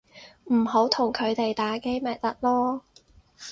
[0.51, 2.81] 唔好同佢哋打機咪得囉